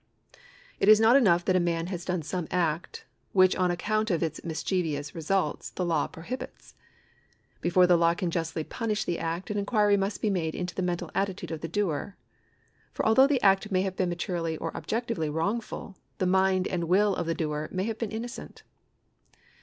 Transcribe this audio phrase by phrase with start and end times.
[0.79, 4.23] It is not enough that a man has done some act which on account of
[4.23, 6.73] its mischievous results the law prohibits;
[7.61, 10.81] before the law can justly punish the act, an inquiry must be made into the
[10.81, 12.17] mental attitude of the doer.
[12.91, 17.15] For although the act may have been materially or objectively wrongful, the mind and will
[17.15, 18.63] of the doer may have been innocent.